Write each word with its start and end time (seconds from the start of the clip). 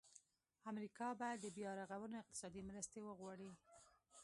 امریکا 0.71 1.07
به 1.19 1.29
د 1.43 1.45
بیا 1.57 1.71
رغولو 1.79 2.15
اقتصادي 2.23 2.61
مرستې 2.69 2.99
وغواړي. 3.03 3.49